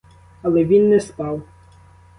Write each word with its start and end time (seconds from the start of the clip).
Але 0.41 0.63
він 0.65 0.89
не 0.89 0.99
спав. 0.99 1.41